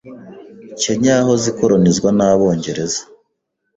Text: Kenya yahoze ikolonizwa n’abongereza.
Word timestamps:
Kenya 0.81 1.11
yahoze 1.19 1.45
ikolonizwa 1.49 2.09
n’abongereza. 2.17 3.01